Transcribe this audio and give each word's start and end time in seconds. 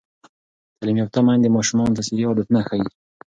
تعلیم 0.77 0.97
یافته 0.99 1.19
میندې 1.25 1.49
ماشومانو 1.57 1.95
ته 1.97 2.01
صحي 2.07 2.23
عادتونه 2.27 2.59
ښيي. 2.67 2.85